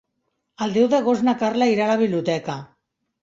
[0.65, 2.57] El deu d'agost na Carla irà a la biblioteca.